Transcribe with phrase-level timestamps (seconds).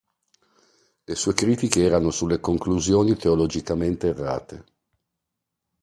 [1.07, 4.65] Le sue critiche erano sulle conclusioni teologicamente errate.